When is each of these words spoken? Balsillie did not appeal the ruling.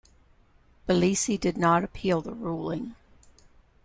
Balsillie 0.89 1.37
did 1.39 1.57
not 1.59 1.83
appeal 1.83 2.21
the 2.21 2.33
ruling. 2.33 2.95